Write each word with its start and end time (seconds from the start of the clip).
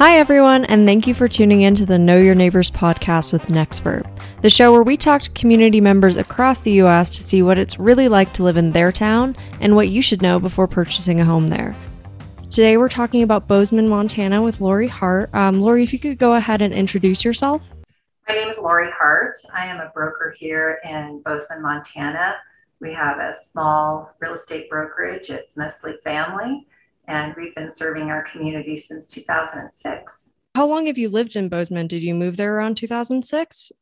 Hi, 0.00 0.18
everyone, 0.18 0.64
and 0.64 0.86
thank 0.86 1.06
you 1.06 1.12
for 1.12 1.28
tuning 1.28 1.60
in 1.60 1.74
to 1.74 1.84
the 1.84 1.98
Know 1.98 2.16
Your 2.16 2.34
Neighbors 2.34 2.70
podcast 2.70 3.34
with 3.34 3.48
Nextburb, 3.48 4.10
the 4.40 4.48
show 4.48 4.72
where 4.72 4.82
we 4.82 4.96
talk 4.96 5.20
to 5.20 5.30
community 5.32 5.78
members 5.78 6.16
across 6.16 6.60
the 6.60 6.72
U.S. 6.72 7.10
to 7.10 7.22
see 7.22 7.42
what 7.42 7.58
it's 7.58 7.78
really 7.78 8.08
like 8.08 8.32
to 8.32 8.42
live 8.42 8.56
in 8.56 8.72
their 8.72 8.92
town 8.92 9.36
and 9.60 9.76
what 9.76 9.90
you 9.90 10.00
should 10.00 10.22
know 10.22 10.40
before 10.40 10.66
purchasing 10.66 11.20
a 11.20 11.24
home 11.26 11.48
there. 11.48 11.76
Today, 12.50 12.78
we're 12.78 12.88
talking 12.88 13.22
about 13.22 13.46
Bozeman, 13.46 13.90
Montana 13.90 14.40
with 14.40 14.62
Lori 14.62 14.88
Hart. 14.88 15.28
Um, 15.34 15.60
Lori, 15.60 15.82
if 15.82 15.92
you 15.92 15.98
could 15.98 16.16
go 16.16 16.32
ahead 16.32 16.62
and 16.62 16.72
introduce 16.72 17.22
yourself. 17.22 17.68
My 18.26 18.34
name 18.34 18.48
is 18.48 18.56
Lori 18.56 18.90
Hart. 18.96 19.36
I 19.54 19.66
am 19.66 19.80
a 19.80 19.90
broker 19.90 20.34
here 20.38 20.80
in 20.82 21.20
Bozeman, 21.26 21.60
Montana. 21.60 22.36
We 22.80 22.94
have 22.94 23.18
a 23.18 23.34
small 23.34 24.14
real 24.18 24.32
estate 24.32 24.70
brokerage. 24.70 25.28
It's 25.28 25.58
mostly 25.58 25.96
family 26.02 26.66
and 27.10 27.34
we've 27.36 27.54
been 27.56 27.72
serving 27.72 28.08
our 28.08 28.22
community 28.22 28.76
since 28.76 29.08
2006. 29.08 30.34
How 30.54 30.66
long 30.66 30.86
have 30.86 30.96
you 30.96 31.08
lived 31.08 31.34
in 31.34 31.48
Bozeman? 31.48 31.88
Did 31.88 32.02
you 32.02 32.14
move 32.14 32.36
there 32.36 32.56
around 32.56 32.76
2006? 32.76 33.72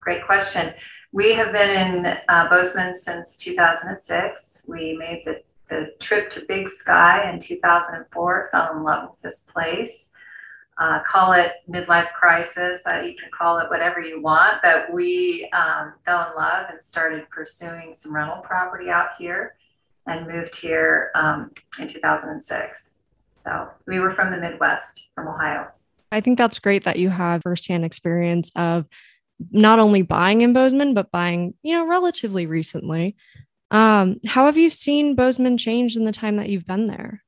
Great 0.00 0.24
question. 0.26 0.74
We 1.12 1.34
have 1.34 1.52
been 1.52 1.70
in 1.70 2.06
uh, 2.28 2.48
Bozeman 2.48 2.94
since 2.94 3.36
2006. 3.36 4.66
We 4.68 4.96
made 4.96 5.22
the, 5.24 5.42
the 5.68 5.92
trip 6.00 6.30
to 6.30 6.44
Big 6.46 6.68
Sky 6.68 7.30
in 7.30 7.38
2004, 7.38 8.48
fell 8.50 8.76
in 8.76 8.82
love 8.82 9.10
with 9.10 9.22
this 9.22 9.44
place. 9.44 10.10
Uh, 10.78 11.00
call 11.06 11.32
it 11.32 11.52
midlife 11.68 12.12
crisis. 12.12 12.82
Uh, 12.90 13.00
you 13.00 13.14
can 13.14 13.30
call 13.36 13.58
it 13.58 13.68
whatever 13.68 14.00
you 14.00 14.20
want, 14.20 14.54
but 14.62 14.92
we 14.92 15.48
um, 15.52 15.92
fell 16.04 16.30
in 16.30 16.36
love 16.36 16.66
and 16.70 16.82
started 16.82 17.28
pursuing 17.30 17.92
some 17.92 18.14
rental 18.14 18.38
property 18.38 18.88
out 18.88 19.10
here 19.18 19.54
and 20.10 20.26
moved 20.26 20.56
here 20.56 21.10
um, 21.14 21.50
in 21.78 21.88
2006. 21.88 22.94
So 23.42 23.68
we 23.86 24.00
were 24.00 24.10
from 24.10 24.30
the 24.30 24.36
Midwest, 24.36 25.10
from 25.14 25.28
Ohio. 25.28 25.68
I 26.12 26.20
think 26.20 26.36
that's 26.36 26.58
great 26.58 26.84
that 26.84 26.98
you 26.98 27.08
have 27.08 27.42
firsthand 27.42 27.84
experience 27.84 28.50
of 28.56 28.86
not 29.52 29.78
only 29.78 30.02
buying 30.02 30.40
in 30.42 30.52
Bozeman, 30.52 30.92
but 30.92 31.10
buying, 31.10 31.54
you 31.62 31.72
know, 31.72 31.86
relatively 31.86 32.46
recently. 32.46 33.16
Um, 33.70 34.20
how 34.26 34.46
have 34.46 34.58
you 34.58 34.68
seen 34.68 35.14
Bozeman 35.14 35.56
change 35.56 35.96
in 35.96 36.04
the 36.04 36.12
time 36.12 36.36
that 36.36 36.48
you've 36.48 36.66
been 36.66 36.88
there? 36.88 37.22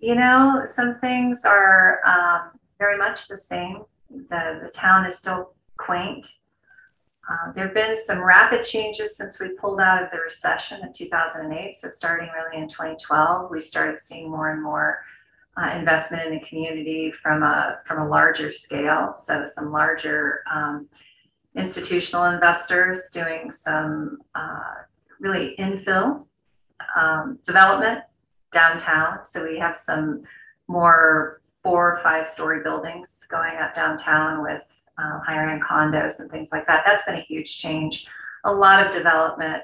You 0.00 0.14
know, 0.14 0.62
some 0.64 0.94
things 0.94 1.44
are 1.44 2.00
um, 2.06 2.58
very 2.78 2.96
much 2.96 3.28
the 3.28 3.36
same. 3.36 3.82
The, 4.10 4.60
the 4.64 4.72
town 4.74 5.04
is 5.04 5.16
still 5.16 5.54
quaint 5.76 6.26
uh, 7.28 7.52
there 7.52 7.66
have 7.66 7.74
been 7.74 7.96
some 7.96 8.22
rapid 8.22 8.64
changes 8.64 9.16
since 9.16 9.38
we 9.38 9.50
pulled 9.50 9.80
out 9.80 10.02
of 10.02 10.10
the 10.10 10.18
recession 10.18 10.82
of 10.82 10.92
2008. 10.92 11.76
So, 11.76 11.88
starting 11.88 12.28
really 12.34 12.60
in 12.60 12.68
2012, 12.68 13.50
we 13.50 13.60
started 13.60 14.00
seeing 14.00 14.30
more 14.30 14.50
and 14.50 14.62
more 14.62 15.04
uh, 15.56 15.70
investment 15.76 16.26
in 16.26 16.32
the 16.34 16.40
community 16.40 17.12
from 17.12 17.42
a 17.44 17.78
from 17.84 18.00
a 18.00 18.08
larger 18.08 18.50
scale. 18.50 19.12
So, 19.12 19.44
some 19.44 19.70
larger 19.70 20.42
um, 20.52 20.88
institutional 21.54 22.24
investors 22.24 23.10
doing 23.12 23.52
some 23.52 24.18
uh, 24.34 24.74
really 25.20 25.54
infill 25.60 26.26
um, 26.98 27.38
development 27.44 28.00
downtown. 28.52 29.24
So, 29.24 29.46
we 29.48 29.60
have 29.60 29.76
some 29.76 30.24
more 30.66 31.41
four 31.62 31.92
or 31.92 31.96
five 31.98 32.26
story 32.26 32.62
buildings 32.62 33.26
going 33.30 33.56
up 33.56 33.74
downtown 33.74 34.42
with 34.42 34.88
uh, 34.98 35.20
higher 35.20 35.48
end 35.48 35.62
condos 35.62 36.20
and 36.20 36.30
things 36.30 36.50
like 36.52 36.66
that. 36.66 36.82
That's 36.84 37.04
been 37.04 37.16
a 37.16 37.20
huge 37.20 37.58
change. 37.58 38.06
A 38.44 38.52
lot 38.52 38.84
of 38.84 38.92
development 38.92 39.62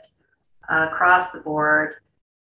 uh, 0.70 0.88
across 0.90 1.32
the 1.32 1.40
board. 1.40 1.94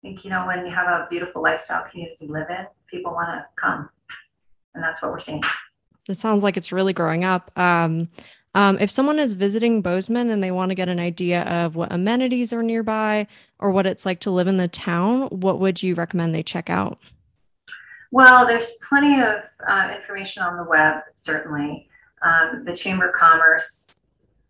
I 0.04 0.08
think, 0.08 0.26
you 0.26 0.32
know, 0.32 0.46
when 0.46 0.66
you 0.66 0.74
have 0.74 0.88
a 0.88 1.08
beautiful 1.10 1.42
lifestyle 1.42 1.86
community 1.90 2.26
to 2.26 2.32
live 2.32 2.50
in, 2.50 2.66
people 2.88 3.14
want 3.14 3.30
to 3.30 3.46
come. 3.56 3.90
And 4.74 4.84
that's 4.84 5.02
what 5.02 5.12
we're 5.12 5.20
seeing. 5.20 5.44
It 6.10 6.20
sounds 6.20 6.44
like 6.44 6.58
it's 6.58 6.72
really 6.72 6.94
growing 6.94 7.24
up. 7.24 7.58
Um, 7.58 8.10
um, 8.56 8.78
if 8.80 8.90
someone 8.90 9.20
is 9.20 9.34
visiting 9.34 9.82
Bozeman 9.82 10.30
and 10.30 10.44
they 10.44 10.52
want 10.52 10.70
to 10.70 10.76
get 10.76 10.90
an 10.90 11.00
idea 11.00 11.44
of 11.44 11.76
what 11.76 11.92
amenities 11.92 12.54
are 12.54 12.62
nearby 12.62 13.28
or 13.60 13.72
what 13.72 13.86
it's 13.86 14.06
like 14.06 14.20
to 14.22 14.32
live 14.32 14.48
in 14.48 14.58
the 14.58 14.68
town, 14.68 15.24
what 15.30 15.60
would 15.60 15.82
you 15.82 15.96
recommend 15.96 16.36
they 16.36 16.44
check 16.44 16.70
out? 16.70 17.00
Well, 18.14 18.46
there's 18.46 18.74
plenty 18.88 19.22
of 19.22 19.44
uh, 19.68 19.92
information 19.96 20.44
on 20.44 20.56
the 20.56 20.64
web, 20.64 20.98
certainly 21.16 21.90
um, 22.22 22.64
the 22.64 22.76
Chamber 22.76 23.10
of 23.10 23.16
Commerce, 23.16 24.02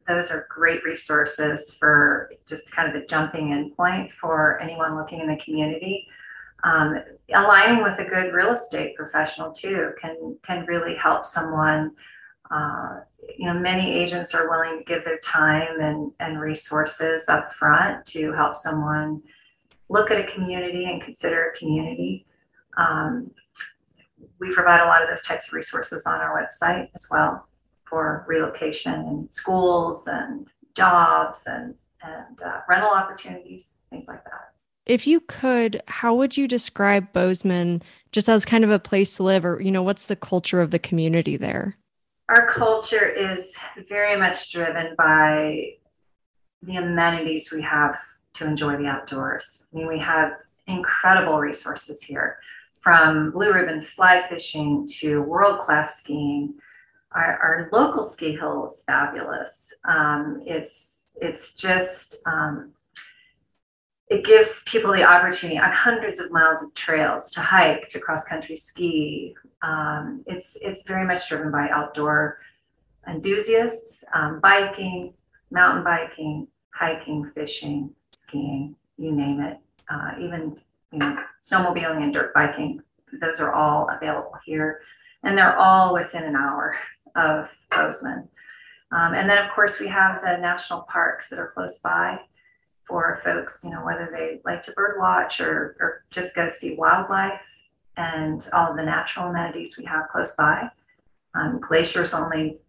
those 0.06 0.32
are 0.32 0.48
great 0.50 0.84
resources 0.84 1.74
for 1.80 2.34
just 2.46 2.74
kind 2.74 2.94
of 2.94 3.02
a 3.02 3.06
jumping 3.06 3.52
in 3.52 3.72
point 3.72 4.12
for 4.12 4.60
anyone 4.60 4.98
looking 4.98 5.22
in 5.22 5.28
the 5.28 5.38
community. 5.38 6.06
Um, 6.66 7.04
aligning 7.34 7.84
with 7.84 8.00
a 8.00 8.04
good 8.04 8.34
real 8.34 8.52
estate 8.52 8.98
professional 8.98 9.54
too 9.54 9.92
can 10.02 10.38
can 10.44 10.66
really 10.66 10.96
help 10.96 11.24
someone. 11.24 11.92
Uh, 12.52 13.00
you 13.40 13.48
know, 13.48 13.54
many 13.54 13.94
agents 13.94 14.36
are 14.36 14.50
willing 14.50 14.80
to 14.80 14.84
give 14.84 15.06
their 15.06 15.20
time 15.20 15.80
and, 15.80 16.12
and 16.20 16.42
resources 16.42 17.30
up 17.30 17.54
front 17.54 18.04
to 18.08 18.34
help 18.34 18.58
someone 18.58 19.22
look 19.88 20.12
at 20.12 20.20
a 20.20 20.30
community 20.30 20.84
and 20.84 21.02
consider 21.02 21.46
a 21.46 21.58
community. 21.58 22.26
Um, 22.78 23.32
we 24.40 24.52
provide 24.52 24.82
a 24.82 24.86
lot 24.86 25.02
of 25.02 25.10
those 25.10 25.22
types 25.22 25.48
of 25.48 25.54
resources 25.54 26.06
on 26.06 26.22
our 26.22 26.42
website 26.42 26.90
as 26.96 27.08
well 27.10 27.48
for 27.86 28.26
relocation 28.28 28.94
and 28.94 29.34
schools 29.34 30.08
and 30.08 30.48
jobs 30.76 31.46
and, 31.48 31.76
and 32.02 32.42
uh, 32.42 32.60
rental 32.68 32.90
opportunities, 32.90 33.78
things 33.90 34.08
like 34.08 34.24
that. 34.24 34.52
If 34.86 35.08
you 35.08 35.22
could, 35.22 35.82
how 35.88 36.14
would 36.16 36.36
you 36.36 36.48
describe 36.48 37.14
Bozeman 37.14 37.84
just 38.12 38.28
as 38.28 38.46
kind 38.46 38.64
of 38.64 38.70
a 38.70 38.80
place 38.80 39.16
to 39.18 39.24
live, 39.24 39.46
or 39.46 39.62
you 39.62 39.72
know, 39.72 39.84
what's 39.84 40.08
the 40.08 40.16
culture 40.16 40.60
of 40.60 40.72
the 40.72 40.80
community 40.80 41.38
there? 41.38 41.78
Our 42.30 42.48
culture 42.48 43.08
is 43.08 43.58
very 43.88 44.18
much 44.20 44.52
driven 44.52 44.96
by 44.98 45.74
the 46.64 46.78
amenities 46.78 47.52
we 47.54 47.62
have 47.62 47.98
to 48.34 48.46
enjoy 48.46 48.78
the 48.78 48.88
outdoors. 48.88 49.68
I 49.72 49.78
mean, 49.78 49.88
we 49.88 50.00
have 50.00 50.32
incredible 50.68 51.38
resources 51.38 52.02
here 52.02 52.40
from 52.84 53.32
blue 53.32 53.54
ribbon 53.54 53.82
fly 53.82 54.22
fishing 54.22 54.86
to 55.00 55.22
world 55.22 55.60
class 55.60 56.00
skiing 56.00 56.54
our, 57.16 57.38
our 57.44 57.70
local 57.72 58.04
ski 58.04 58.36
hill 58.36 58.66
is 58.66 58.84
fabulous. 58.86 59.74
Um, 59.86 60.42
it's 60.46 61.12
it's 61.22 61.56
just 61.56 62.18
um, 62.26 62.72
it 64.08 64.26
gives 64.26 64.64
people 64.66 64.92
the 64.92 65.04
opportunity 65.04 65.60
on 65.60 65.72
hundreds 65.72 66.20
of 66.20 66.32
miles 66.32 66.64
of 66.64 66.74
trails 66.74 67.32
to 67.32 67.42
hike, 67.42 67.88
to 67.90 68.00
cross 68.00 68.24
country 68.26 68.56
ski. 68.56 69.36
Um, 69.62 70.24
it's 70.28 70.58
it's 70.62 70.84
very 70.84 71.06
much 71.06 71.30
driven 71.30 71.52
by 71.52 71.70
outdoor 71.70 72.40
enthusiasts, 73.08 74.04
um, 74.14 74.40
biking, 74.40 75.14
mountain 75.52 75.84
biking, 75.84 76.48
hiking, 76.74 77.30
fishing, 77.36 77.92
skiing, 78.10 78.76
you 78.98 79.12
name 79.12 79.42
it. 79.42 79.60
Uh, 79.90 80.12
even 80.20 80.58
you 80.92 81.00
know 81.00 81.18
snowmobiling 81.44 82.04
and 82.04 82.14
dirt 82.14 82.34
biking. 82.34 82.82
Those 83.22 83.40
are 83.40 83.54
all 83.54 83.90
available 83.96 84.34
here, 84.46 84.82
and 85.24 85.38
they're 85.38 85.58
all 85.58 85.94
within 85.94 86.24
an 86.24 86.36
hour 86.36 86.76
of 87.16 87.52
Bozeman. 87.70 88.28
Um, 88.92 89.14
and 89.14 89.30
then, 89.30 89.44
of 89.44 89.52
course, 89.52 89.80
we 89.80 89.88
have 89.88 90.22
the 90.22 90.38
national 90.38 90.82
parks 90.84 91.30
that 91.30 91.40
are 91.40 91.52
close 91.54 91.80
by 91.80 92.20
for 92.88 93.20
folks, 93.24 93.64
you 93.64 93.72
know, 93.72 93.84
whether 93.84 94.10
they 94.12 94.40
like 94.46 94.62
to 94.64 94.72
bird 94.74 94.98
watch 95.00 95.40
or, 95.40 95.76
or 95.80 96.04
just 96.12 96.36
go 96.36 96.50
see 96.50 96.76
wildlife 96.76 97.42
and 97.98 98.48
all 98.54 98.72
of 98.72 98.78
the 98.78 98.84
natural 98.84 99.30
amenities 99.30 99.78
we 99.78 99.86
have 99.86 100.10
close 100.10 100.36
by. 100.36 100.70
Um, 101.34 101.60
Glacier's 101.60 102.14
only, 102.14 102.60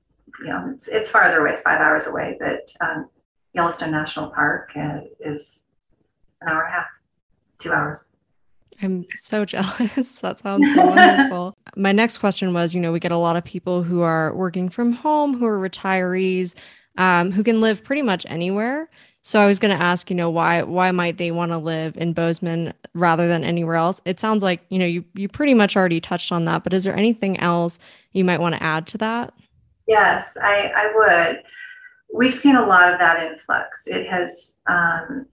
you 0.41 0.47
know, 0.47 0.71
it's, 0.73 0.89
it's 0.89 1.11
farther 1.11 1.41
away, 1.41 1.51
it's 1.51 1.61
five 1.61 1.81
hours 1.81 2.07
away, 2.07 2.39
but 2.39 2.71
um, 2.81 3.09
Yellowstone 3.53 3.91
National 3.91 4.31
Park 4.31 4.71
uh, 4.77 5.01
is 5.21 5.67
an 6.41 6.49
hour 6.49 6.63
and 6.63 6.73
a 6.73 6.77
half, 6.77 6.87
two 7.59 7.73
hours. 7.73 8.14
I'm 8.83 9.07
so 9.15 9.45
jealous. 9.45 10.13
that 10.17 10.41
sounds 10.41 10.73
so 10.73 10.87
wonderful. 10.87 11.57
My 11.77 11.93
next 11.93 12.19
question 12.19 12.53
was 12.53 12.75
you 12.75 12.81
know, 12.81 12.93
we 12.93 13.01
get 13.01 13.13
a 13.13 13.17
lot 13.17 13.37
of 13.37 13.45
people 13.45 13.83
who 13.83 14.03
are 14.03 14.35
working 14.35 14.69
from 14.69 14.93
home, 14.93 15.39
who 15.39 15.47
are 15.47 15.59
retirees, 15.59 16.55
um, 16.99 17.33
who 17.33 17.43
can 17.43 17.61
live 17.61 17.85
pretty 17.85 18.03
much 18.03 18.25
anywhere. 18.29 18.89
So 19.27 19.41
I 19.41 19.47
was 19.47 19.59
going 19.59 19.75
to 19.75 19.83
ask, 19.83 20.11
you 20.11 20.17
know, 20.17 20.29
why 20.29 20.63
why 20.63 20.91
might 20.91 21.17
they 21.17 21.31
want 21.31 21.51
to 21.53 21.59
live 21.59 21.97
in 21.97 22.13
Bozeman 22.13 22.75
rather 22.93 23.27
than 23.27 23.43
anywhere 23.43 23.77
else? 23.77 24.03
It 24.05 24.21
sounds 24.21 24.43
like, 24.43 24.61
you 24.69 24.79
know, 24.79 24.85
you 24.85 25.05
you 25.15 25.29
pretty 25.29 25.55
much 25.55 25.77
already 25.77 26.01
touched 26.01 26.31
on 26.31 26.45
that, 26.45 26.63
but 26.63 26.75
is 26.75 26.85
there 26.85 26.97
anything 26.97 27.41
else 27.41 27.79
you 28.13 28.25
might 28.25 28.41
want 28.41 28.55
to 28.55 28.63
add 28.63 28.87
to 28.89 28.99
that? 28.99 29.33
Yes, 29.89 30.37
I, 30.43 30.73
I 30.77 30.93
would. 30.95 31.43
We've 32.13 32.35
seen 32.35 32.57
a 32.57 32.67
lot 32.67 32.93
of 32.93 32.99
that 33.01 33.23
influx. 33.23 33.87
It 33.87 34.07
has 34.09 34.61
um, 34.69 35.27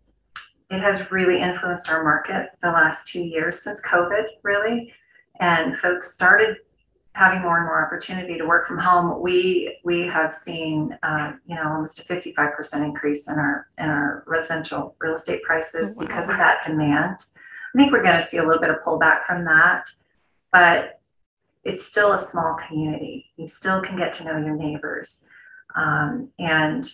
it 0.72 0.80
has 0.80 1.12
really 1.12 1.42
influenced 1.42 1.90
our 1.90 2.02
market 2.04 2.52
the 2.64 2.70
last 2.70 3.06
two 3.06 3.22
years 3.22 3.62
since 3.62 3.82
COVID, 3.86 4.24
really. 4.42 4.94
And 5.42 5.78
folks 5.78 6.14
started 6.14 6.58
having 7.14 7.42
more 7.42 7.58
and 7.58 7.66
more 7.66 7.86
opportunity 7.86 8.38
to 8.38 8.46
work 8.46 8.66
from 8.66 8.78
home. 8.78 9.22
We 9.22 9.78
we 9.84 10.08
have 10.08 10.32
seen 10.32 10.98
uh, 11.04 11.34
you 11.46 11.56
know 11.56 11.64
almost 11.64 12.00
a 12.00 12.04
55% 12.04 12.86
increase 12.86 13.28
in 13.28 13.38
our 13.38 13.68
in 13.78 13.90
our 13.90 14.24
residential 14.28 14.96
real 15.02 15.16
estate 15.16 15.44
prices 15.44 15.98
wow. 15.98 16.08
because 16.08 16.30
of 16.30 16.38
that 16.38 16.64
demand. 16.66 17.20
I 17.76 17.78
think 17.78 17.92
we're 17.92 18.04
going 18.04 18.20
to 18.20 18.26
see 18.26 18.38
a 18.38 18.44
little 18.44 18.62
bit 18.62 18.70
of 18.70 18.78
pullback 18.86 19.24
from 19.24 19.44
that, 19.46 19.86
but 20.54 21.02
it's 21.64 21.86
still 21.86 22.14
a 22.14 22.20
small 22.20 22.56
community. 22.68 23.26
You 23.36 23.48
still 23.48 23.82
can 23.82 23.98
get 23.98 24.14
to 24.14 24.24
know 24.24 24.38
your 24.38 24.56
neighbors 24.56 25.28
um, 25.76 26.30
and 26.40 26.86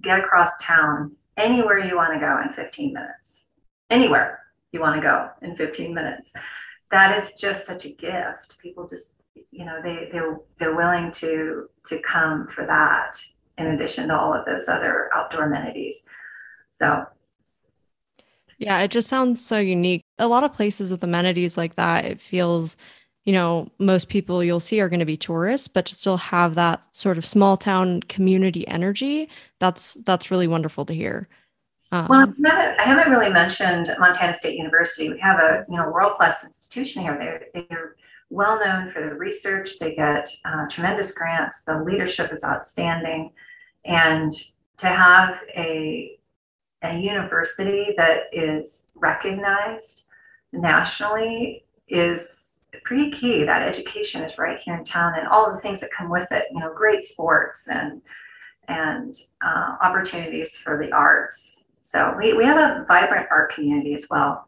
get 0.00 0.18
across 0.18 0.56
town 0.58 1.12
anywhere 1.38 1.78
you 1.78 1.96
want 1.96 2.12
to 2.14 2.20
go 2.20 2.40
in 2.44 2.52
15 2.52 2.92
minutes. 2.92 3.54
Anywhere 3.90 4.40
you 4.72 4.80
want 4.80 4.96
to 4.96 5.02
go 5.02 5.30
in 5.42 5.56
15 5.56 5.94
minutes. 5.94 6.34
That 6.90 7.16
is 7.16 7.34
just 7.34 7.66
such 7.66 7.84
a 7.84 7.90
gift. 7.90 8.58
People 8.60 8.86
just, 8.86 9.14
you 9.50 9.64
know, 9.64 9.80
they 9.82 10.08
they're 10.12 10.38
they're 10.58 10.76
willing 10.76 11.10
to 11.12 11.68
to 11.86 12.00
come 12.00 12.48
for 12.48 12.66
that 12.66 13.12
in 13.56 13.68
addition 13.68 14.08
to 14.08 14.18
all 14.18 14.34
of 14.34 14.44
those 14.46 14.68
other 14.68 15.10
outdoor 15.14 15.44
amenities. 15.44 16.04
So 16.70 17.06
yeah, 18.58 18.80
it 18.80 18.90
just 18.90 19.08
sounds 19.08 19.44
so 19.44 19.58
unique. 19.58 20.04
A 20.18 20.26
lot 20.26 20.44
of 20.44 20.52
places 20.52 20.90
with 20.90 21.04
amenities 21.04 21.56
like 21.56 21.76
that, 21.76 22.04
it 22.04 22.20
feels, 22.20 22.76
you 23.28 23.32
know, 23.32 23.70
most 23.78 24.08
people 24.08 24.42
you'll 24.42 24.58
see 24.58 24.80
are 24.80 24.88
going 24.88 25.00
to 25.00 25.04
be 25.04 25.18
tourists, 25.18 25.68
but 25.68 25.84
to 25.84 25.94
still 25.94 26.16
have 26.16 26.54
that 26.54 26.82
sort 26.96 27.18
of 27.18 27.26
small 27.26 27.58
town 27.58 28.00
community 28.04 28.66
energy, 28.66 29.28
that's 29.58 29.98
that's 30.06 30.30
really 30.30 30.46
wonderful 30.46 30.86
to 30.86 30.94
hear. 30.94 31.28
Um, 31.92 32.06
well, 32.08 32.32
I 32.46 32.82
haven't 32.82 33.12
really 33.12 33.30
mentioned 33.30 33.94
Montana 33.98 34.32
State 34.32 34.56
University. 34.56 35.10
We 35.10 35.18
have 35.18 35.40
a 35.40 35.62
you 35.68 35.76
know 35.76 35.90
world 35.90 36.14
class 36.14 36.42
institution 36.42 37.02
here. 37.02 37.18
They're 37.18 37.66
they're 37.68 37.96
well 38.30 38.58
known 38.64 38.88
for 38.88 39.02
their 39.02 39.16
research. 39.16 39.78
They 39.78 39.94
get 39.94 40.26
uh, 40.46 40.66
tremendous 40.70 41.12
grants. 41.12 41.64
The 41.64 41.82
leadership 41.82 42.32
is 42.32 42.42
outstanding, 42.44 43.32
and 43.84 44.32
to 44.78 44.86
have 44.86 45.42
a 45.54 46.18
a 46.82 46.96
university 46.96 47.92
that 47.98 48.20
is 48.32 48.92
recognized 48.96 50.06
nationally 50.50 51.66
is 51.88 52.57
pretty 52.84 53.10
key. 53.10 53.44
That 53.44 53.66
education 53.66 54.22
is 54.22 54.38
right 54.38 54.58
here 54.58 54.76
in 54.76 54.84
town, 54.84 55.14
and 55.18 55.28
all 55.28 55.52
the 55.52 55.60
things 55.60 55.80
that 55.80 55.90
come 55.90 56.10
with 56.10 56.30
it. 56.32 56.44
You 56.52 56.60
know, 56.60 56.72
great 56.74 57.04
sports 57.04 57.68
and 57.68 58.02
and 58.68 59.14
uh, 59.44 59.76
opportunities 59.82 60.56
for 60.56 60.78
the 60.78 60.92
arts. 60.92 61.64
So 61.80 62.14
we, 62.18 62.34
we 62.34 62.44
have 62.44 62.58
a 62.58 62.84
vibrant 62.86 63.28
art 63.30 63.54
community 63.54 63.94
as 63.94 64.06
well, 64.10 64.46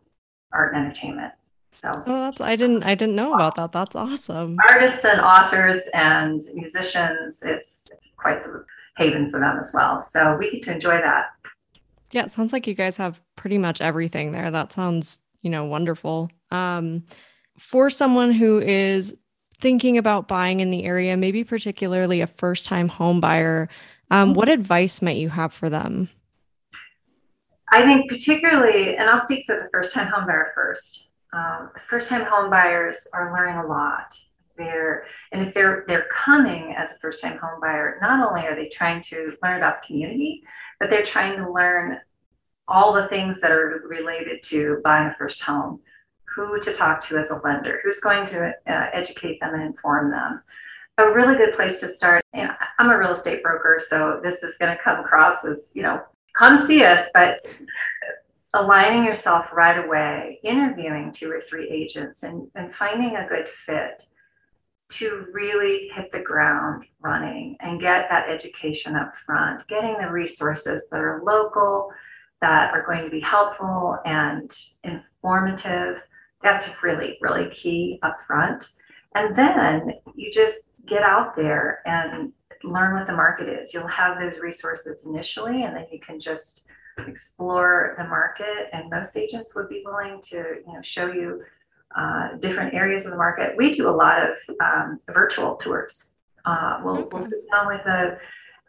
art 0.52 0.74
and 0.74 0.84
entertainment. 0.84 1.32
So 1.78 2.02
oh, 2.06 2.20
that's 2.24 2.42
I 2.42 2.56
didn't 2.56 2.82
I 2.82 2.94
didn't 2.94 3.16
know 3.16 3.32
about 3.32 3.56
that. 3.56 3.72
That's 3.72 3.96
awesome. 3.96 4.58
Artists 4.68 5.04
and 5.06 5.20
authors 5.20 5.88
and 5.94 6.38
musicians, 6.54 7.42
it's 7.42 7.88
quite 8.18 8.44
the 8.44 8.66
haven 8.98 9.30
for 9.30 9.40
them 9.40 9.58
as 9.58 9.70
well. 9.72 10.02
So 10.02 10.36
we 10.36 10.50
get 10.50 10.62
to 10.64 10.74
enjoy 10.74 10.98
that. 10.98 11.28
Yeah, 12.10 12.24
it 12.24 12.32
sounds 12.32 12.52
like 12.52 12.66
you 12.66 12.74
guys 12.74 12.98
have 12.98 13.20
pretty 13.36 13.56
much 13.56 13.80
everything 13.80 14.32
there. 14.32 14.50
That 14.50 14.72
sounds, 14.72 15.20
you 15.40 15.48
know, 15.48 15.64
wonderful. 15.64 16.30
Um, 16.50 17.04
for 17.58 17.90
someone 17.90 18.32
who 18.32 18.60
is 18.60 19.14
thinking 19.60 19.98
about 19.98 20.28
buying 20.28 20.60
in 20.60 20.70
the 20.70 20.84
area, 20.84 21.16
maybe 21.16 21.44
particularly 21.44 22.20
a 22.20 22.26
first 22.26 22.66
time 22.66 22.88
home 22.88 23.20
buyer, 23.20 23.68
um, 24.10 24.34
what 24.34 24.48
advice 24.48 25.02
might 25.02 25.16
you 25.16 25.28
have 25.28 25.52
for 25.52 25.70
them? 25.70 26.08
I 27.72 27.82
think 27.82 28.10
particularly, 28.10 28.96
and 28.96 29.08
I'll 29.08 29.20
speak 29.20 29.46
to 29.46 29.54
the 29.54 29.68
first 29.70 29.94
time 29.94 30.08
home 30.08 30.26
buyer 30.26 30.50
first. 30.54 31.10
Um, 31.32 31.70
first 31.88 32.08
time 32.08 32.24
home 32.24 32.50
buyers 32.50 33.06
are 33.12 33.32
learning 33.32 33.56
a 33.56 33.66
lot. 33.66 34.12
They're, 34.56 35.04
and 35.30 35.46
if 35.46 35.54
they're 35.54 35.84
they're 35.86 36.08
coming 36.10 36.74
as 36.76 36.92
a 36.92 36.98
first 36.98 37.22
time 37.22 37.38
home 37.38 37.60
buyer, 37.60 37.98
not 38.02 38.28
only 38.28 38.46
are 38.46 38.56
they 38.56 38.68
trying 38.68 39.00
to 39.02 39.32
learn 39.42 39.58
about 39.58 39.80
the 39.80 39.86
community, 39.86 40.42
but 40.80 40.90
they're 40.90 41.04
trying 41.04 41.36
to 41.36 41.50
learn 41.50 41.98
all 42.66 42.92
the 42.92 43.06
things 43.06 43.40
that 43.40 43.52
are 43.52 43.82
related 43.88 44.42
to 44.42 44.80
buying 44.82 45.08
a 45.08 45.14
first 45.14 45.40
home 45.40 45.80
who 46.34 46.60
to 46.60 46.72
talk 46.72 47.00
to 47.00 47.18
as 47.18 47.30
a 47.30 47.40
lender 47.44 47.80
who's 47.82 48.00
going 48.00 48.24
to 48.26 48.48
uh, 48.48 48.86
educate 48.92 49.40
them 49.40 49.54
and 49.54 49.62
inform 49.62 50.10
them 50.10 50.42
a 50.98 51.12
really 51.12 51.36
good 51.36 51.54
place 51.54 51.80
to 51.80 51.88
start 51.88 52.22
know, 52.34 52.52
i'm 52.78 52.90
a 52.90 52.98
real 52.98 53.10
estate 53.10 53.42
broker 53.42 53.78
so 53.78 54.20
this 54.22 54.42
is 54.42 54.56
going 54.58 54.74
to 54.74 54.82
come 54.82 55.00
across 55.00 55.44
as 55.44 55.72
you 55.74 55.82
know 55.82 56.02
come 56.36 56.56
see 56.58 56.84
us 56.84 57.10
but 57.14 57.46
aligning 58.54 59.04
yourself 59.04 59.52
right 59.52 59.84
away 59.84 60.40
interviewing 60.42 61.12
two 61.12 61.30
or 61.30 61.40
three 61.40 61.68
agents 61.68 62.22
and, 62.22 62.48
and 62.54 62.74
finding 62.74 63.16
a 63.16 63.26
good 63.28 63.48
fit 63.48 64.04
to 64.90 65.26
really 65.32 65.88
hit 65.94 66.10
the 66.12 66.20
ground 66.20 66.84
running 67.00 67.56
and 67.60 67.80
get 67.80 68.08
that 68.10 68.28
education 68.28 68.96
up 68.96 69.16
front, 69.16 69.66
getting 69.68 69.96
the 69.98 70.10
resources 70.10 70.88
that 70.90 71.00
are 71.00 71.22
local, 71.24 71.90
that 72.40 72.74
are 72.74 72.84
going 72.84 73.04
to 73.04 73.10
be 73.10 73.20
helpful 73.20 73.96
and 74.04 74.52
informative. 74.82 76.04
That's 76.42 76.82
really, 76.82 77.18
really 77.20 77.48
key 77.50 77.98
up 78.02 78.20
front. 78.26 78.66
And 79.14 79.34
then 79.34 79.92
you 80.14 80.30
just 80.30 80.72
get 80.86 81.02
out 81.02 81.34
there 81.34 81.82
and 81.84 82.32
learn 82.62 82.94
what 82.94 83.06
the 83.06 83.12
market 83.12 83.48
is. 83.48 83.74
You'll 83.74 83.86
have 83.86 84.18
those 84.18 84.38
resources 84.38 85.06
initially, 85.06 85.64
and 85.64 85.76
then 85.76 85.86
you 85.90 85.98
can 86.00 86.20
just 86.20 86.66
explore 87.06 87.94
the 87.98 88.04
market. 88.04 88.68
And 88.72 88.90
most 88.90 89.16
agents 89.16 89.54
would 89.54 89.68
be 89.68 89.82
willing 89.84 90.20
to, 90.30 90.36
you 90.66 90.72
know, 90.72 90.82
show 90.82 91.12
you 91.12 91.42
uh, 91.96 92.36
different 92.38 92.72
areas 92.74 93.04
of 93.04 93.10
the 93.10 93.16
market. 93.16 93.56
We 93.56 93.72
do 93.72 93.88
a 93.88 93.90
lot 93.90 94.22
of 94.22 94.38
um, 94.62 95.00
virtual 95.12 95.56
tours. 95.56 96.10
Uh, 96.44 96.80
we'll, 96.84 97.08
we'll 97.10 97.22
sit 97.22 97.44
down 97.52 97.66
with 97.66 97.84
a, 97.86 98.16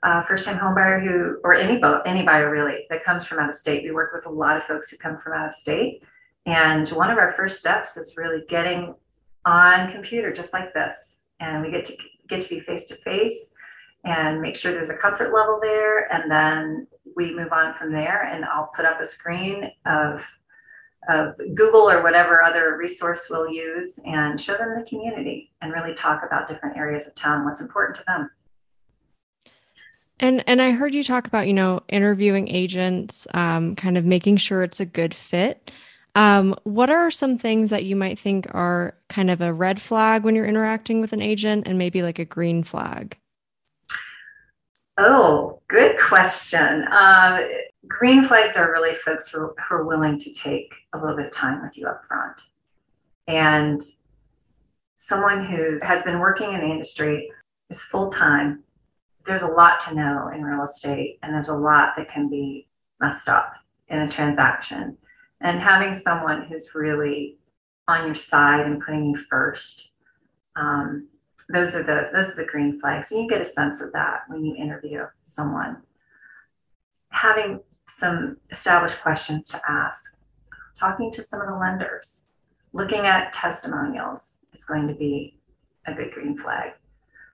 a 0.04 0.24
first-time 0.24 0.58
homebuyer 0.58 1.04
who, 1.04 1.40
or 1.44 1.54
any, 1.54 1.82
any 2.06 2.24
buyer 2.24 2.50
really, 2.50 2.86
that 2.90 3.04
comes 3.04 3.26
from 3.26 3.40
out 3.40 3.50
of 3.50 3.56
state. 3.56 3.84
We 3.84 3.92
work 3.92 4.12
with 4.14 4.26
a 4.26 4.30
lot 4.30 4.58
of 4.58 4.64
folks 4.64 4.90
who 4.90 4.98
come 4.98 5.18
from 5.20 5.34
out 5.34 5.48
of 5.48 5.54
state. 5.54 6.04
And 6.46 6.88
one 6.90 7.12
of 7.12 7.18
our 7.18 7.32
first 7.32 7.60
steps 7.60 7.98
is 7.98 8.16
really 8.18 8.44
getting 8.50 8.96
on 9.46 9.92
computer 9.92 10.32
just 10.32 10.54
like 10.54 10.74
this. 10.74 11.24
And 11.40 11.62
we 11.62 11.72
get 11.72 11.86
to 11.86 11.94
get 12.30 12.42
to 12.42 12.50
be 12.50 12.60
face 12.60 12.88
to 12.88 12.96
face 12.96 13.54
and 14.04 14.42
make 14.42 14.56
sure 14.56 14.72
there's 14.72 14.90
a 14.90 14.98
comfort 14.98 15.34
level 15.34 15.60
there. 15.62 16.12
And 16.14 16.32
then 16.32 16.88
we 17.16 17.34
move 17.36 17.52
on 17.52 17.74
from 17.74 17.92
there 17.92 18.24
and 18.24 18.46
I'll 18.46 18.72
put 18.76 18.86
up 18.86 19.00
a 19.00 19.06
screen 19.06 19.72
of 19.86 20.26
of 21.10 21.36
Google 21.56 21.90
or 21.90 22.04
whatever 22.04 22.44
other 22.44 22.78
resource 22.78 23.26
we'll 23.28 23.50
use 23.50 24.00
and 24.06 24.40
show 24.40 24.56
them 24.56 24.72
the 24.72 24.86
community 24.88 25.52
and 25.62 25.74
really 25.74 25.96
talk 25.96 26.24
about 26.24 26.48
different 26.48 26.78
areas 26.78 27.08
of 27.08 27.16
town, 27.16 27.44
what's 27.44 27.60
important 27.60 27.98
to 27.98 28.04
them. 28.06 28.30
And 30.20 30.44
and 30.46 30.62
I 30.62 30.72
heard 30.72 30.94
you 30.94 31.04
talk 31.04 31.26
about 31.26 31.48
you 31.48 31.54
know 31.54 31.82
interviewing 31.90 32.48
agents, 32.48 33.28
um, 33.34 33.76
kind 33.76 33.98
of 33.98 34.06
making 34.06 34.38
sure 34.38 34.62
it's 34.62 34.80
a 34.80 34.86
good 34.86 35.16
fit. 35.16 35.72
Um, 36.16 36.56
what 36.64 36.90
are 36.90 37.10
some 37.10 37.38
things 37.38 37.70
that 37.70 37.86
you 37.86 37.96
might 37.96 38.20
think 38.20 38.48
are 38.54 38.96
kind 39.08 39.32
of 39.32 39.40
a 39.40 39.54
red 39.54 39.82
flag 39.82 40.24
when 40.24 40.36
you're 40.36 40.46
interacting 40.46 41.00
with 41.00 41.14
an 41.14 41.22
agent, 41.22 41.68
and 41.68 41.78
maybe 41.78 42.02
like 42.04 42.20
a 42.20 42.26
green 42.26 42.64
flag? 42.64 43.18
Oh, 44.98 45.62
good 45.68 45.98
question. 46.00 46.84
Uh, 46.84 47.40
green 47.88 48.24
flags 48.24 48.58
are 48.58 48.72
really 48.72 48.94
folks 48.94 49.32
who, 49.32 49.54
who 49.68 49.76
are 49.76 49.86
willing 49.86 50.20
to 50.20 50.32
take 50.34 50.74
a 50.94 51.00
little 51.00 51.16
bit 51.16 51.28
of 51.28 51.32
time 51.32 51.62
with 51.62 51.78
you 51.78 51.88
up 51.88 52.04
front. 52.06 52.42
And 53.28 53.82
someone 54.98 55.46
who 55.46 55.80
has 55.82 56.04
been 56.04 56.20
working 56.20 56.54
in 56.54 56.60
the 56.60 56.68
industry 56.68 57.32
is 57.70 57.82
full 57.82 58.10
time. 58.10 58.64
There's 59.26 59.44
a 59.44 59.48
lot 59.48 59.80
to 59.82 59.96
know 59.96 60.30
in 60.36 60.44
real 60.44 60.64
estate, 60.64 61.20
and 61.24 61.34
there's 61.34 61.50
a 61.50 61.56
lot 61.56 61.96
that 61.96 62.10
can 62.10 62.30
be 62.30 62.68
messed 63.00 63.30
up 63.30 63.54
in 63.88 64.00
a 64.00 64.08
transaction. 64.10 64.98
And 65.42 65.60
having 65.60 65.94
someone 65.94 66.46
who's 66.46 66.76
really 66.76 67.38
on 67.88 68.06
your 68.06 68.16
side 68.16 68.66
and 68.66 68.82
putting 68.82 69.08
you 69.08 69.16
first, 69.16 69.92
um, 70.56 71.08
those 71.50 71.76
are 71.76 71.84
the 71.84 72.10
those 72.14 72.32
are 72.32 72.36
the 72.36 72.46
green 72.46 72.80
flags. 72.80 73.12
And 73.12 73.22
you 73.22 73.30
get 73.30 73.42
a 73.42 73.46
sense 73.46 73.82
of 73.82 73.92
that 73.94 74.22
when 74.28 74.46
you 74.46 74.56
interview 74.56 75.06
someone. 75.26 75.78
Having 77.10 77.62
some 77.88 78.38
established 78.52 79.02
questions 79.02 79.48
to 79.50 79.62
ask. 79.68 80.22
Talking 80.78 81.12
to 81.12 81.22
some 81.22 81.42
of 81.42 81.48
the 81.48 81.56
lenders, 81.56 82.30
looking 82.74 83.06
at 83.06 83.34
testimonials 83.34 84.46
is 84.54 84.64
going 84.64 84.88
to 84.88 84.94
be 84.94 85.38
a 85.86 85.94
good 85.94 86.12
green 86.12 86.38
flag. 86.38 86.72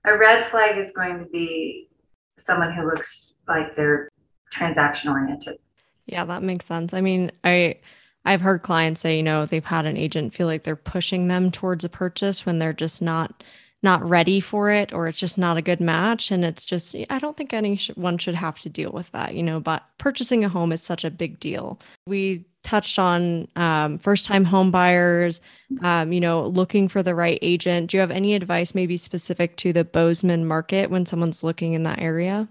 A 0.06 0.18
red 0.18 0.44
flag 0.44 0.78
is 0.78 0.92
going 0.92 1.20
to 1.20 1.26
be 1.26 1.90
someone 2.38 2.74
who 2.74 2.86
looks 2.86 3.36
like 3.48 3.76
they're 3.76 4.10
transaction 4.52 5.12
oriented. 5.12 5.60
Yeah, 6.08 6.26
that 6.26 6.42
makes 6.42 6.66
sense. 6.66 6.94
I 6.94 7.02
mean, 7.02 7.32
I 7.44 7.78
I've 8.26 8.42
heard 8.42 8.62
clients 8.62 9.02
say, 9.02 9.18
you 9.18 9.24
know, 9.24 9.46
they've 9.46 9.64
had 9.64 9.86
an 9.86 9.98
agent 9.98 10.34
feel 10.34 10.48
like 10.48 10.64
they're 10.64 10.76
pushing 10.76 11.28
them 11.28 11.52
towards 11.52 11.86
a 11.86 11.90
purchase 11.90 12.46
when 12.46 12.60
they're 12.60 12.74
just 12.74 13.02
not 13.02 13.44
not 13.84 14.08
ready 14.08 14.40
for 14.40 14.72
it 14.72 14.92
or 14.92 15.08
it's 15.08 15.20
just 15.20 15.38
not 15.38 15.56
a 15.58 15.62
good 15.62 15.80
match. 15.80 16.32
And 16.32 16.44
it's 16.44 16.66
just 16.66 16.96
i 17.10 17.20
don't 17.20 17.38
think 17.38 17.54
anyone 17.54 18.18
should 18.18 18.36
have 18.36 18.60
to 18.62 18.70
deal 18.70 18.92
with 18.92 19.12
that 19.12 19.36
you 19.36 19.44
know 19.44 19.60
but 19.60 19.84
purchasing 20.00 20.44
a 20.44 20.50
home 20.50 20.72
is 20.72 20.82
such 20.82 21.04
a 21.04 21.12
big 21.12 21.40
deal. 21.40 21.80
We 22.08 22.46
touched 22.64 23.00
on 23.00 23.48
um, 23.56 23.98
first 24.00 24.26
time 24.26 24.44
home 24.44 24.72
buyers 24.72 25.40
um, 25.82 26.12
you 26.12 26.20
know 26.22 26.48
looking 26.48 26.88
for 26.88 27.04
the 27.04 27.16
right 27.16 27.40
agent. 27.42 27.92
Do 27.92 27.98
you 27.98 28.02
have 28.02 28.12
any 28.12 28.34
advice 28.34 28.74
maybe 28.76 28.98
specific 28.98 29.58
to 29.58 29.74
the 29.74 29.86
bozeman 29.86 30.46
market 30.46 30.90
when 30.90 31.06
someone's 31.06 31.44
looking 31.44 31.74
in 31.74 31.84
that 31.84 32.00
area 32.00 32.48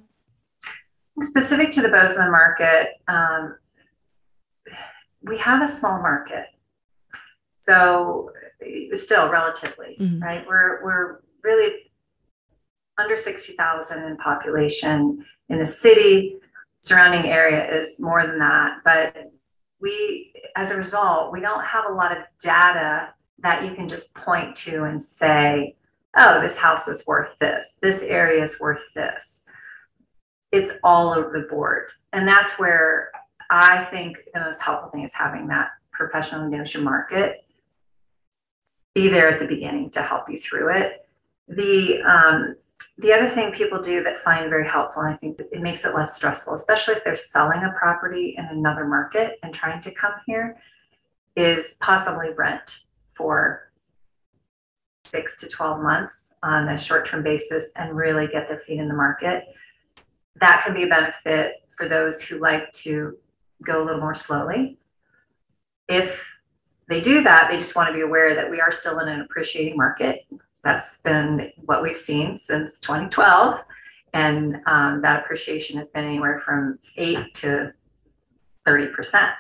specific 1.23 1.71
to 1.71 1.83
the 1.83 1.89
bozeman 1.89 2.31
market 2.31 2.89
um, 3.09 3.57
we 5.23 5.39
have 5.39 5.63
a 5.63 5.69
small 5.69 6.01
market 6.01 6.47
so 7.67 8.31
still 8.95 9.29
relatively, 9.29 9.97
mm-hmm. 10.01 10.23
right? 10.23 10.47
We're 10.47 10.85
we're 10.85 11.21
really 11.43 11.91
under 12.99 13.17
60,000 13.17 14.05
in 14.05 14.17
population 14.17 15.25
in 15.49 15.59
the 15.59 15.67
city. 15.67 16.37
Surrounding 16.81 17.31
area 17.31 17.69
is 17.81 18.01
more 18.01 18.25
than 18.27 18.39
that, 18.39 18.79
but 18.85 19.33
we, 19.81 20.33
as 20.55 20.71
a 20.71 20.77
result, 20.77 21.33
we 21.33 21.41
don't 21.41 21.65
have 21.65 21.85
a 21.91 21.93
lot 21.93 22.17
of 22.17 22.23
data 22.41 23.09
that 23.41 23.65
you 23.65 23.75
can 23.75 23.89
just 23.89 24.15
point 24.15 24.55
to 24.55 24.85
and 24.85 25.03
say, 25.03 25.75
oh, 26.17 26.41
this 26.41 26.57
house 26.57 26.87
is 26.87 27.05
worth 27.07 27.37
this, 27.41 27.79
this 27.83 28.03
area 28.03 28.43
is 28.43 28.61
worth 28.61 28.95
this. 28.95 29.49
It's 30.53 30.73
all 30.83 31.13
over 31.13 31.31
the 31.31 31.47
board. 31.49 31.91
And 32.13 32.27
that's 32.27 32.59
where 32.59 33.11
I 33.51 33.85
think 33.85 34.19
the 34.33 34.41
most 34.41 34.63
helpful 34.63 34.91
thing 34.91 35.05
is 35.05 35.15
having 35.15 35.49
that 35.49 35.71
professional 35.93 36.51
your 36.51 36.83
market 36.83 37.45
be 38.95 39.09
there 39.09 39.29
at 39.29 39.39
the 39.39 39.47
beginning 39.47 39.91
to 39.91 40.03
help 40.03 40.29
you 40.29 40.39
through 40.39 40.75
it. 40.75 41.07
The 41.49 42.03
um, 42.03 42.57
the 42.99 43.13
other 43.13 43.29
thing 43.29 43.53
people 43.53 43.83
do 43.83 44.03
that 44.03 44.17
find 44.17 44.49
very 44.49 44.67
helpful, 44.67 45.03
and 45.03 45.13
I 45.13 45.17
think 45.17 45.39
it 45.39 45.61
makes 45.61 45.85
it 45.85 45.95
less 45.95 46.17
stressful, 46.17 46.55
especially 46.55 46.95
if 46.95 47.05
they're 47.05 47.15
selling 47.15 47.63
a 47.63 47.75
property 47.79 48.35
in 48.39 48.47
another 48.47 48.87
market 48.87 49.39
and 49.43 49.53
trying 49.53 49.83
to 49.83 49.91
come 49.91 50.15
here, 50.27 50.57
is 51.37 51.77
possibly 51.81 52.31
rent 52.31 52.81
for 53.15 53.71
six 55.05 55.37
to 55.39 55.49
12 55.49 55.83
months 55.83 56.39
on 56.43 56.69
a 56.69 56.79
short 56.79 57.07
term 57.07 57.23
basis 57.23 57.73
and 57.77 57.97
really 57.97 58.27
get 58.27 58.49
their 58.49 58.59
feet 58.59 58.79
in 58.79 58.89
the 58.89 58.95
market. 58.95 59.45
That 60.41 60.63
can 60.65 60.75
be 60.75 60.85
a 60.85 60.87
benefit 60.87 61.63
for 61.77 61.89
those 61.89 62.23
who 62.23 62.39
like 62.39 62.73
to 62.73 63.17
go 63.65 63.83
a 63.83 63.85
little 63.85 64.01
more 64.01 64.15
slowly. 64.15 64.79
If 65.89 66.37
they 66.89 67.01
do 67.01 67.23
that, 67.23 67.49
they 67.51 67.59
just 67.59 67.77
want 67.77 67.89
to 67.89 67.95
be 67.95 68.01
aware 68.01 68.35
that 68.35 68.51
we 68.51 68.61
are 68.61 68.73
still 68.73 68.99
in 69.01 69.09
an 69.09 69.21
appreciating 69.21 69.77
market. 69.77 70.27
That's 70.63 71.01
been 71.01 71.53
what 71.65 71.83
we've 71.83 71.99
seen 71.99 72.39
since 72.39 72.79
2012. 72.81 73.63
And 74.13 74.61
um, 74.67 75.03
that 75.03 75.21
appreciation 75.21 75.79
has 75.79 75.91
been 75.91 76.05
anywhere 76.05 76.39
from 76.39 76.79
8 76.97 77.35
to 77.35 77.73
30% 78.67 79.33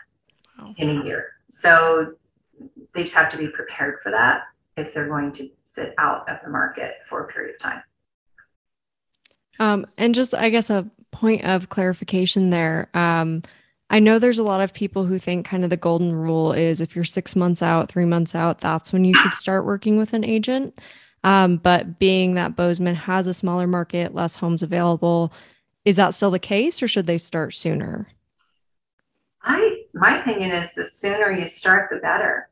in 0.76 1.00
a 1.00 1.04
year. 1.04 1.32
So 1.48 2.14
they 2.94 3.02
just 3.02 3.14
have 3.14 3.28
to 3.30 3.38
be 3.38 3.48
prepared 3.48 4.00
for 4.00 4.10
that 4.10 4.42
if 4.76 4.92
they're 4.92 5.08
going 5.08 5.32
to 5.32 5.50
sit 5.64 5.94
out 5.98 6.28
of 6.28 6.38
the 6.44 6.50
market 6.50 6.96
for 7.06 7.24
a 7.24 7.28
period 7.28 7.54
of 7.54 7.60
time. 7.60 7.82
Um, 9.58 9.86
and 9.96 10.14
just, 10.14 10.34
I 10.34 10.50
guess, 10.50 10.70
a 10.70 10.88
point 11.10 11.44
of 11.44 11.68
clarification 11.68 12.50
there. 12.50 12.88
Um, 12.94 13.42
I 13.88 14.00
know 14.00 14.18
there's 14.18 14.38
a 14.38 14.44
lot 14.44 14.60
of 14.60 14.74
people 14.74 15.04
who 15.04 15.18
think 15.18 15.46
kind 15.46 15.64
of 15.64 15.70
the 15.70 15.76
golden 15.76 16.14
rule 16.14 16.52
is 16.52 16.80
if 16.80 16.96
you're 16.96 17.04
six 17.04 17.36
months 17.36 17.62
out, 17.62 17.88
three 17.88 18.04
months 18.04 18.34
out, 18.34 18.60
that's 18.60 18.92
when 18.92 19.04
you 19.04 19.14
should 19.14 19.34
start 19.34 19.64
working 19.64 19.96
with 19.96 20.12
an 20.12 20.24
agent. 20.24 20.78
Um, 21.22 21.56
but 21.56 21.98
being 21.98 22.34
that 22.34 22.56
Bozeman 22.56 22.94
has 22.96 23.26
a 23.26 23.34
smaller 23.34 23.66
market, 23.66 24.14
less 24.14 24.36
homes 24.36 24.62
available, 24.62 25.32
is 25.84 25.96
that 25.96 26.14
still 26.14 26.30
the 26.30 26.38
case 26.38 26.82
or 26.82 26.88
should 26.88 27.06
they 27.06 27.18
start 27.18 27.54
sooner? 27.54 28.08
I 29.42 29.84
my 29.94 30.20
opinion 30.20 30.50
is 30.50 30.74
the 30.74 30.84
sooner 30.84 31.30
you 31.30 31.46
start, 31.46 31.88
the 31.90 31.96
better. 31.96 32.48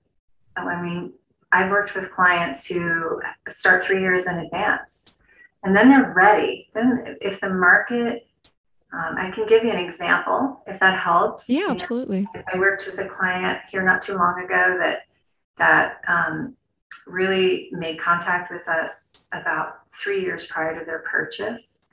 I 0.56 0.80
mean, 0.80 1.12
I've 1.52 1.70
worked 1.70 1.94
with 1.94 2.11
clients 2.12 2.66
who 2.66 3.20
start 3.49 3.82
three 3.82 4.00
years 4.00 4.26
in 4.26 4.38
advance 4.38 5.23
and 5.64 5.75
then 5.75 5.88
they're 5.88 6.12
ready. 6.14 6.68
Then, 6.73 7.16
if 7.21 7.40
the 7.40 7.50
market 7.50 8.26
um, 8.94 9.16
I 9.18 9.30
can 9.30 9.47
give 9.47 9.64
you 9.64 9.71
an 9.71 9.78
example 9.78 10.62
if 10.68 10.78
that 10.78 10.99
helps. 10.99 11.50
Yeah, 11.50 11.66
absolutely. 11.71 12.28
I 12.52 12.59
worked 12.59 12.87
with 12.87 12.99
a 12.99 13.06
client 13.06 13.59
here 13.68 13.83
not 13.83 14.00
too 14.00 14.14
long 14.14 14.44
ago 14.44 14.76
that 14.78 15.06
that 15.59 16.00
um, 16.06 16.54
really 17.06 17.68
made 17.73 18.00
contact 18.00 18.52
with 18.52 18.68
us 18.68 19.28
about 19.33 19.90
three 19.90 20.21
years 20.23 20.47
prior 20.47 20.78
to 20.78 20.85
their 20.85 21.00
purchase, 21.00 21.87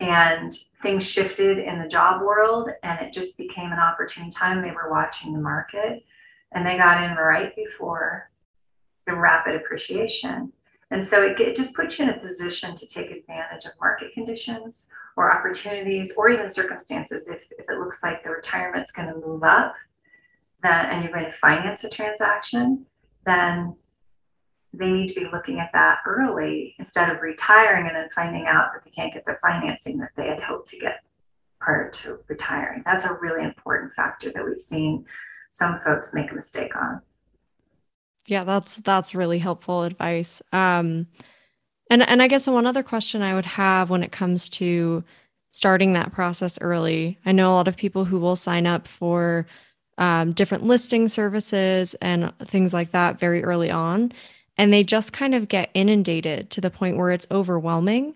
and 0.00 0.52
things 0.80 1.06
shifted 1.06 1.58
in 1.58 1.82
the 1.82 1.88
job 1.88 2.22
world, 2.22 2.70
and 2.82 3.00
it 3.00 3.12
just 3.12 3.36
became 3.36 3.72
an 3.72 3.78
opportune 3.78 4.30
time. 4.30 4.62
They 4.62 4.70
were 4.70 4.90
watching 4.90 5.34
the 5.34 5.40
market, 5.40 6.04
and 6.52 6.66
they 6.66 6.78
got 6.78 7.02
in 7.02 7.16
right 7.16 7.54
before 7.56 8.30
the 9.06 9.14
rapid 9.14 9.54
appreciation. 9.54 10.52
And 10.90 11.04
so 11.04 11.22
it, 11.22 11.38
it 11.40 11.54
just 11.54 11.74
puts 11.74 11.98
you 11.98 12.04
in 12.04 12.10
a 12.10 12.18
position 12.18 12.74
to 12.74 12.86
take 12.86 13.10
advantage 13.10 13.66
of 13.66 13.72
market 13.80 14.12
conditions 14.14 14.88
or 15.16 15.32
opportunities 15.36 16.14
or 16.16 16.30
even 16.30 16.50
circumstances 16.50 17.28
if, 17.28 17.42
if 17.58 17.68
it 17.68 17.78
looks 17.78 18.02
like 18.02 18.24
the 18.24 18.30
retirement's 18.30 18.92
going 18.92 19.08
to 19.08 19.26
move 19.26 19.42
up 19.42 19.74
then, 20.62 20.86
and 20.86 21.04
you're 21.04 21.12
going 21.12 21.24
to 21.24 21.32
finance 21.32 21.84
a 21.84 21.90
transaction, 21.90 22.86
then 23.24 23.76
they 24.72 24.90
need 24.90 25.08
to 25.08 25.20
be 25.20 25.26
looking 25.32 25.60
at 25.60 25.70
that 25.72 25.98
early 26.06 26.74
instead 26.78 27.10
of 27.10 27.20
retiring 27.20 27.86
and 27.86 27.96
then 27.96 28.08
finding 28.10 28.46
out 28.46 28.72
that 28.72 28.84
they 28.84 28.90
can't 28.90 29.12
get 29.12 29.24
their 29.24 29.38
financing 29.40 29.98
that 29.98 30.10
they 30.16 30.26
had 30.26 30.42
hoped 30.42 30.68
to 30.68 30.78
get 30.78 31.02
prior 31.60 31.90
to 31.90 32.18
retiring. 32.28 32.82
That's 32.84 33.04
a 33.04 33.18
really 33.20 33.44
important 33.44 33.92
factor 33.94 34.30
that 34.32 34.44
we've 34.44 34.60
seen 34.60 35.04
some 35.48 35.80
folks 35.80 36.14
make 36.14 36.30
a 36.30 36.34
mistake 36.34 36.76
on. 36.76 37.00
Yeah, 38.28 38.44
that's 38.44 38.76
that's 38.76 39.14
really 39.14 39.38
helpful 39.38 39.84
advice. 39.84 40.42
Um, 40.52 41.06
and 41.90 42.02
and 42.02 42.22
I 42.22 42.28
guess 42.28 42.46
one 42.46 42.66
other 42.66 42.82
question 42.82 43.22
I 43.22 43.34
would 43.34 43.46
have 43.46 43.90
when 43.90 44.02
it 44.02 44.12
comes 44.12 44.48
to 44.50 45.02
starting 45.50 45.94
that 45.94 46.12
process 46.12 46.58
early. 46.60 47.18
I 47.24 47.32
know 47.32 47.52
a 47.52 47.56
lot 47.56 47.68
of 47.68 47.76
people 47.76 48.04
who 48.04 48.18
will 48.18 48.36
sign 48.36 48.66
up 48.66 48.86
for 48.86 49.46
um, 49.96 50.32
different 50.32 50.64
listing 50.64 51.08
services 51.08 51.94
and 52.02 52.32
things 52.46 52.74
like 52.74 52.92
that 52.92 53.18
very 53.18 53.42
early 53.42 53.70
on, 53.70 54.12
and 54.58 54.72
they 54.72 54.84
just 54.84 55.12
kind 55.12 55.34
of 55.34 55.48
get 55.48 55.70
inundated 55.74 56.50
to 56.50 56.60
the 56.60 56.70
point 56.70 56.98
where 56.98 57.10
it's 57.10 57.26
overwhelming. 57.30 58.14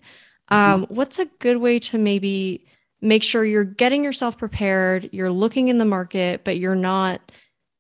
Mm-hmm. 0.51 0.55
Um, 0.55 0.87
what's 0.91 1.19
a 1.19 1.25
good 1.39 1.57
way 1.57 1.79
to 1.81 1.99
maybe 1.99 2.67
make 3.01 3.23
sure 3.23 3.45
you're 3.45 3.65
getting 3.65 4.05
yourself 4.05 4.37
prepared, 4.39 5.09
you're 5.13 5.31
looking 5.31 5.69
in 5.69 5.79
the 5.79 5.85
market, 5.87 6.45
but 6.45 6.59
you're 6.59 6.75
not 6.75 7.33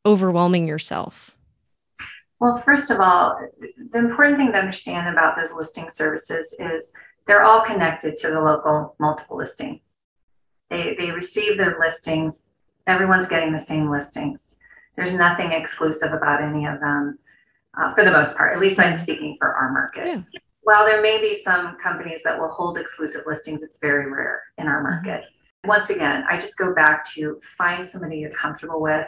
overwhelming 0.06 0.66
yourself? 0.66 1.31
Well, 2.42 2.56
first 2.56 2.90
of 2.90 2.98
all, 2.98 3.38
the 3.92 3.98
important 4.00 4.36
thing 4.36 4.50
to 4.50 4.58
understand 4.58 5.08
about 5.08 5.36
those 5.36 5.52
listing 5.52 5.88
services 5.88 6.56
is 6.58 6.92
they're 7.28 7.44
all 7.44 7.60
connected 7.60 8.16
to 8.16 8.30
the 8.30 8.40
local 8.40 8.96
multiple 8.98 9.36
listing. 9.36 9.78
They, 10.68 10.96
they 10.98 11.12
receive 11.12 11.56
their 11.56 11.78
listings, 11.78 12.50
everyone's 12.88 13.28
getting 13.28 13.52
the 13.52 13.60
same 13.60 13.88
listings. 13.88 14.58
There's 14.96 15.12
nothing 15.12 15.52
exclusive 15.52 16.12
about 16.12 16.42
any 16.42 16.66
of 16.66 16.80
them 16.80 17.20
uh, 17.80 17.94
for 17.94 18.04
the 18.04 18.10
most 18.10 18.36
part, 18.36 18.52
at 18.52 18.60
least 18.60 18.80
I'm 18.80 18.96
speaking 18.96 19.36
for 19.38 19.54
our 19.54 19.70
market. 19.70 20.08
Yeah. 20.08 20.40
While 20.62 20.84
there 20.84 21.00
may 21.00 21.20
be 21.20 21.34
some 21.34 21.76
companies 21.78 22.24
that 22.24 22.36
will 22.36 22.50
hold 22.50 22.76
exclusive 22.76 23.22
listings, 23.24 23.62
it's 23.62 23.78
very 23.78 24.10
rare 24.10 24.42
in 24.58 24.66
our 24.66 24.82
mm-hmm. 24.82 25.06
market. 25.06 25.26
Mm-hmm. 25.26 25.68
Once 25.68 25.90
again, 25.90 26.24
I 26.28 26.38
just 26.38 26.58
go 26.58 26.74
back 26.74 27.08
to 27.12 27.38
find 27.56 27.84
somebody 27.84 28.18
you're 28.18 28.30
comfortable 28.30 28.80
with 28.80 29.06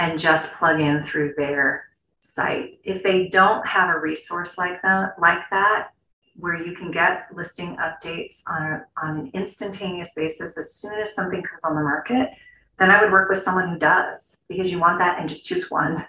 and 0.00 0.18
just 0.18 0.54
plug 0.54 0.80
in 0.80 1.02
through 1.02 1.34
their 1.36 1.91
site. 2.22 2.80
If 2.84 3.02
they 3.02 3.28
don't 3.28 3.66
have 3.66 3.94
a 3.94 3.98
resource 3.98 4.56
like 4.56 4.80
that, 4.82 5.18
like 5.18 5.48
that, 5.50 5.88
where 6.36 6.56
you 6.56 6.72
can 6.72 6.90
get 6.90 7.26
listing 7.34 7.76
updates 7.76 8.42
on, 8.46 8.62
a, 8.62 8.86
on 9.02 9.18
an 9.18 9.30
instantaneous 9.34 10.14
basis 10.14 10.56
as 10.56 10.74
soon 10.74 10.98
as 10.98 11.14
something 11.14 11.42
comes 11.42 11.62
on 11.64 11.74
the 11.74 11.82
market, 11.82 12.30
then 12.78 12.90
I 12.90 13.02
would 13.02 13.12
work 13.12 13.28
with 13.28 13.42
someone 13.42 13.68
who 13.68 13.78
does 13.78 14.44
because 14.48 14.70
you 14.70 14.78
want 14.78 14.98
that 14.98 15.18
and 15.18 15.28
just 15.28 15.44
choose 15.44 15.70
one 15.70 16.06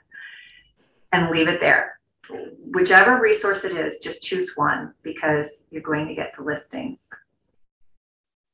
and 1.11 1.29
leave 1.29 1.47
it 1.47 1.59
there. 1.59 1.99
Whichever 2.73 3.19
resource 3.19 3.65
it 3.65 3.75
is, 3.75 3.99
just 3.99 4.23
choose 4.23 4.55
one 4.55 4.93
because 5.03 5.67
you're 5.71 5.81
going 5.81 6.07
to 6.07 6.15
get 6.15 6.33
the 6.37 6.43
listings. 6.43 7.09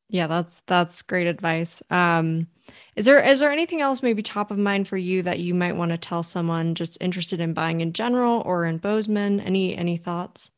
Yeah, 0.09 0.27
that's 0.27 0.61
that's 0.65 1.03
great 1.03 1.27
advice. 1.27 1.83
Um, 1.91 2.47
is 2.95 3.05
there 3.05 3.23
is 3.23 3.39
there 3.39 3.51
anything 3.51 3.81
else 3.81 4.01
maybe 4.01 4.23
top 4.23 4.49
of 4.49 4.57
mind 4.57 4.87
for 4.87 4.97
you 4.97 5.21
that 5.23 5.39
you 5.39 5.53
might 5.53 5.75
want 5.75 5.91
to 5.91 5.97
tell 5.97 6.23
someone 6.23 6.75
just 6.75 6.97
interested 6.99 7.39
in 7.39 7.53
buying 7.53 7.81
in 7.81 7.93
general 7.93 8.41
or 8.45 8.65
in 8.65 8.79
Bozeman? 8.79 9.39
Any 9.39 9.77
any 9.77 9.97
thoughts? 9.97 10.51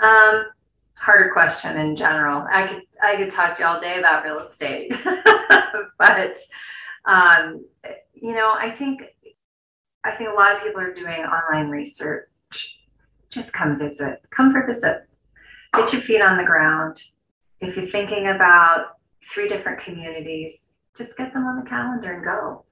Um, 0.00 0.46
harder 0.98 1.30
question 1.32 1.78
in 1.78 1.94
general. 1.94 2.46
I 2.50 2.66
could 2.66 2.82
I 3.00 3.16
could 3.16 3.30
talk 3.30 3.56
to 3.56 3.62
you 3.62 3.68
all 3.68 3.80
day 3.80 3.98
about 3.98 4.24
real 4.24 4.40
estate, 4.40 4.92
but 5.98 6.36
um, 7.04 7.64
you 8.12 8.34
know, 8.34 8.54
I 8.58 8.70
think 8.70 9.02
I 10.04 10.10
think 10.10 10.30
a 10.30 10.34
lot 10.34 10.56
of 10.56 10.62
people 10.62 10.80
are 10.80 10.92
doing 10.92 11.24
online 11.24 11.68
research. 11.68 12.28
Just 13.30 13.52
come 13.52 13.78
visit. 13.78 14.20
Come 14.30 14.52
for 14.52 14.62
a 14.62 14.66
visit. 14.66 15.08
Get 15.74 15.92
your 15.92 16.02
feet 16.02 16.20
on 16.20 16.36
the 16.36 16.44
ground. 16.44 17.02
If 17.64 17.76
you're 17.76 17.84
thinking 17.86 18.28
about 18.28 18.98
three 19.24 19.48
different 19.48 19.80
communities, 19.80 20.74
just 20.96 21.16
get 21.16 21.32
them 21.32 21.44
on 21.46 21.62
the 21.62 21.68
calendar 21.68 22.12
and 22.12 22.24
go 22.24 22.64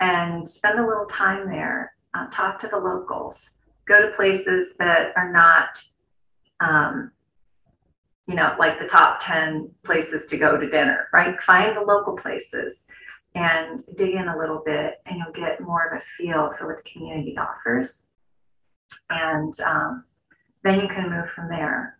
and 0.00 0.48
spend 0.48 0.78
a 0.78 0.86
little 0.86 1.06
time 1.06 1.48
there. 1.48 1.94
Uh, 2.14 2.26
talk 2.30 2.58
to 2.58 2.68
the 2.68 2.78
locals. 2.78 3.58
Go 3.86 4.02
to 4.02 4.14
places 4.14 4.74
that 4.78 5.12
are 5.16 5.32
not, 5.32 5.82
um, 6.60 7.12
you 8.26 8.34
know, 8.34 8.54
like 8.58 8.78
the 8.78 8.86
top 8.86 9.18
10 9.20 9.70
places 9.82 10.26
to 10.26 10.36
go 10.36 10.56
to 10.58 10.68
dinner, 10.68 11.08
right? 11.12 11.40
Find 11.40 11.76
the 11.76 11.80
local 11.80 12.16
places 12.16 12.86
and 13.34 13.80
dig 13.96 14.14
in 14.14 14.28
a 14.28 14.36
little 14.36 14.62
bit, 14.64 15.00
and 15.06 15.16
you'll 15.18 15.32
get 15.32 15.60
more 15.60 15.86
of 15.86 15.98
a 15.98 16.04
feel 16.04 16.52
for 16.52 16.66
what 16.68 16.84
the 16.84 16.90
community 16.90 17.36
offers. 17.38 18.08
and 19.10 19.58
um, 19.60 20.04
then 20.64 20.80
you 20.80 20.88
can 20.88 21.10
move 21.10 21.28
from 21.30 21.48
there. 21.48 21.98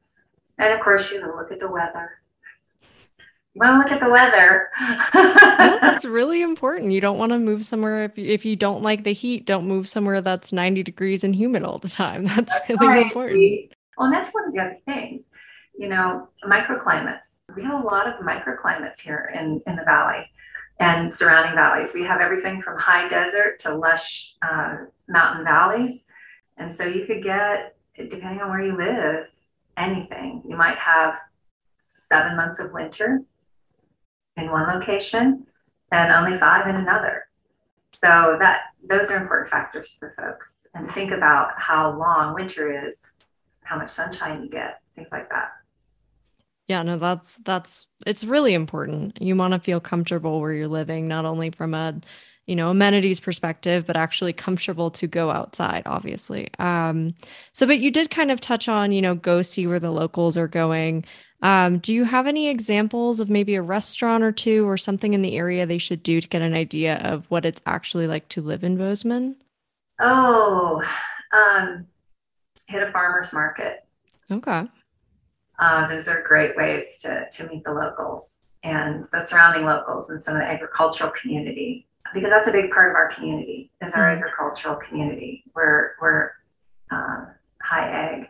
And 0.59 0.73
of 0.73 0.81
course, 0.81 1.11
you 1.11 1.21
can 1.21 1.35
look 1.37 1.51
at 1.51 1.59
the 1.61 1.71
weather. 1.71 2.22
Well, 3.55 3.77
look 3.77 3.93
at 3.93 4.01
the 4.01 4.09
weather. 4.09 4.71
that's 5.13 6.07
really 6.07 6.41
important. 6.41 6.93
You 6.93 7.03
don't 7.03 7.19
want 7.19 7.33
to 7.33 7.39
move 7.39 7.65
somewhere 7.67 8.05
if 8.05 8.17
you, 8.17 8.25
if 8.27 8.45
you 8.47 8.57
don't 8.57 8.83
like 8.83 9.05
the 9.05 9.13
heat. 9.13 9.45
Don't 9.45 9.67
move 9.67 9.87
somewhere 9.89 10.23
that's 10.23 10.53
90 10.53 10.83
degrees 10.83 11.23
and 11.23 11.37
humid 11.37 11.63
all 11.63 11.79
the 11.79 11.89
time. 11.89 12.25
That's, 12.27 12.55
that's 12.55 12.71
really 12.71 12.87
right. 12.87 13.03
important. 13.03 13.71
Well, 13.99 14.07
and 14.07 14.15
that's 14.15 14.31
one 14.33 14.47
of 14.47 14.55
the 14.55 14.61
other 14.61 14.79
things. 14.87 15.29
You 15.79 15.89
know, 15.89 16.29
microclimates. 16.45 17.43
We 17.55 17.63
have 17.65 17.83
a 17.83 17.87
lot 17.87 18.09
of 18.09 18.15
microclimates 18.25 19.01
here 19.01 19.33
in, 19.35 19.61
in 19.67 19.77
the 19.77 19.85
valley 19.85 20.31
and 20.81 21.13
surrounding 21.13 21.55
valleys. 21.55 21.93
We 21.95 22.03
have 22.05 22.21
everything 22.21 22.63
from 22.63 22.79
high 22.79 23.09
desert 23.09 23.59
to 23.61 23.75
lush 23.75 24.35
uh, 24.43 24.77
mountain 25.09 25.45
valleys. 25.45 26.07
And 26.57 26.73
so 26.73 26.85
you 26.85 27.05
could 27.07 27.23
get, 27.23 27.77
depending 27.97 28.41
on 28.41 28.51
where 28.51 28.63
you 28.63 28.77
live, 28.77 29.27
anything. 29.77 30.43
You 30.49 30.57
might 30.57 30.79
have 30.79 31.19
seven 31.79 32.37
months 32.37 32.59
of 32.59 32.73
winter 32.73 33.23
in 34.37 34.51
one 34.51 34.67
location 34.69 35.47
and 35.91 36.13
only 36.13 36.39
five 36.39 36.67
in 36.67 36.77
another. 36.77 37.25
So 37.95 38.37
that 38.41 38.61
those 38.83 39.11
are 39.11 39.17
important 39.17 39.51
factors 39.51 39.93
for 39.93 40.15
folks. 40.17 40.67
And 40.75 40.91
think 40.91 41.13
about 41.13 41.51
how 41.57 41.97
long 41.97 42.35
winter 42.35 42.87
is, 42.87 43.17
how 43.63 43.77
much 43.77 43.91
sunshine 43.91 44.43
you 44.43 44.49
get, 44.49 44.81
things 44.97 45.09
like 45.13 45.29
that. 45.31 45.51
Yeah, 46.69 46.83
no, 46.83 46.97
that's 46.97 47.37
that's 47.39 47.87
it's 48.07 48.25
really 48.25 48.55
important. 48.55 49.21
You 49.21 49.37
want 49.37 49.53
to 49.53 49.61
feel 49.61 49.81
comfortable 49.81 50.41
where 50.41 50.53
you're 50.53 50.69
living, 50.69 51.07
not 51.07 51.25
only 51.25 51.51
from 51.51 51.75
a 51.75 52.01
you 52.47 52.57
know 52.57 52.71
amenities 52.71 53.21
perspective 53.21 53.87
but 53.87 53.97
actually 53.97 54.33
comfortable 54.33 54.91
to 54.91 55.07
go 55.07 55.31
outside 55.31 55.83
obviously 55.87 56.49
um 56.59 57.15
so 57.53 57.67
but 57.67 57.79
you 57.79 57.91
did 57.91 58.11
kind 58.11 58.31
of 58.31 58.41
touch 58.41 58.69
on 58.69 58.91
you 58.91 59.01
know 59.01 59.15
go 59.15 59.43
see 59.43 59.67
where 59.67 59.79
the 59.79 59.93
locals 59.93 60.37
are 60.37 60.49
going 60.49 61.05
um 61.43 61.79
do 61.79 61.93
you 61.93 62.05
have 62.05 62.27
any 62.27 62.49
examples 62.49 63.21
of 63.21 63.29
maybe 63.29 63.55
a 63.55 63.63
restaurant 63.63 64.25
or 64.25 64.33
two 64.33 64.69
or 64.69 64.77
something 64.77 65.15
in 65.15 65.23
the 65.23 65.37
area 65.37 65.67
they 65.67 65.79
should 65.79 66.03
do 66.03 66.21
to 66.21 66.29
get 66.29 66.43
an 66.43 66.55
idea 66.55 66.97
of 66.99 67.27
what 67.31 67.45
it's 67.45 67.61
actually 67.67 68.07
like 68.07 68.29
to 68.29 68.41
live 68.41 68.65
in 68.65 68.77
bozeman? 68.77 69.37
Oh 70.01 70.83
um 71.33 71.87
hit 72.69 72.83
a 72.83 72.91
farmers 72.93 73.33
market. 73.33 73.85
Okay. 74.31 74.67
Uh, 75.59 75.87
those 75.89 76.09
are 76.09 76.23
great 76.23 76.57
ways 76.57 77.01
to, 77.03 77.29
to 77.31 77.47
meet 77.49 77.63
the 77.65 77.73
locals 77.73 78.45
and 78.65 79.07
the 79.13 79.25
surrounding 79.25 79.65
locals 79.65 80.11
and 80.11 80.23
some 80.23 80.35
of 80.35 80.41
the 80.41 80.47
agricultural 80.47 81.11
community 81.11 81.87
because 82.15 82.31
that's 82.31 82.49
a 82.49 82.53
big 82.53 82.71
part 82.71 82.91
of 82.91 82.97
our 82.97 83.09
community 83.11 83.71
is 83.85 83.95
our 83.95 84.05
mm-hmm. 84.05 84.19
agricultural 84.19 84.77
community. 84.77 85.45
We're, 85.55 85.93
we're 86.01 86.31
uh, 86.91 87.27
high 87.63 87.89
ag. 87.89 88.29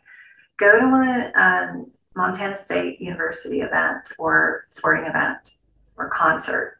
Go 0.58 0.78
to 0.78 0.84
a 0.84 1.40
um, 1.40 1.90
montana 2.14 2.56
state 2.56 3.00
university 3.00 3.60
event 3.60 4.12
or 4.18 4.66
sporting 4.70 5.06
event 5.06 5.56
or 5.96 6.08
concert 6.10 6.78